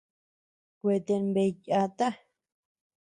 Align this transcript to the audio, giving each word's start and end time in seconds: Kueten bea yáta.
Kueten 0.79 1.25
bea 1.33 1.49
yáta. 1.69 2.07